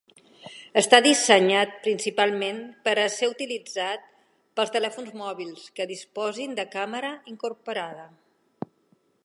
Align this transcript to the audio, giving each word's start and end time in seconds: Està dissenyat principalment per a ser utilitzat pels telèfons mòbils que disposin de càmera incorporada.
Està 0.81 0.99
dissenyat 1.05 1.75
principalment 1.87 2.61
per 2.87 2.95
a 3.01 3.03
ser 3.17 3.29
utilitzat 3.33 4.07
pels 4.61 4.73
telèfons 4.77 5.13
mòbils 5.21 5.69
que 5.79 5.87
disposin 5.95 6.57
de 6.61 6.69
càmera 6.77 7.13
incorporada. 7.35 8.09